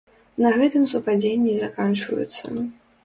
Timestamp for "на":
0.43-0.49